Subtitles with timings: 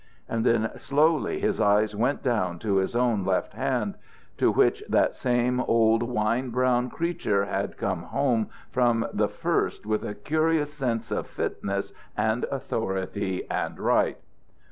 [0.27, 3.97] And then slowly his eyes went down to his own left hand,
[4.39, 10.03] to which that same old wine brown creature had come home from the first with
[10.03, 14.17] a curious sense of fitness and authority and right.